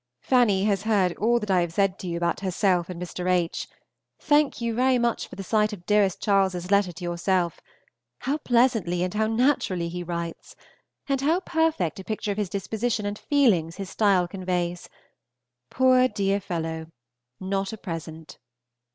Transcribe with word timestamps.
Fanny 0.23 0.63
has 0.63 0.81
heard 0.81 1.15
all 1.17 1.39
that 1.39 1.51
I 1.51 1.61
have 1.61 1.73
said 1.75 1.99
to 1.99 2.07
you 2.07 2.17
about 2.17 2.39
herself 2.39 2.89
and 2.89 2.99
Mr. 2.99 3.29
H. 3.29 3.67
Thank 4.19 4.59
you 4.59 4.73
very 4.73 4.97
much 4.97 5.27
for 5.27 5.35
the 5.35 5.43
sight 5.43 5.73
of 5.73 5.85
dearest 5.85 6.19
Charles's 6.19 6.71
letter 6.71 6.91
to 6.91 7.03
yourself. 7.03 7.61
How 8.21 8.39
pleasantly 8.39 9.03
and 9.03 9.13
how 9.13 9.27
naturally 9.27 9.89
he 9.89 10.01
writes! 10.03 10.55
and 11.07 11.21
how 11.21 11.39
perfect 11.41 11.99
a 11.99 12.03
picture 12.03 12.31
of 12.31 12.37
his 12.37 12.49
disposition 12.49 13.05
and 13.05 13.19
feelings 13.19 13.75
his 13.75 13.91
style 13.91 14.27
conveys! 14.27 14.89
Poor 15.69 16.07
dear 16.07 16.39
fellow! 16.39 16.87
Not 17.39 17.71
a 17.71 17.77
present! 17.77 18.39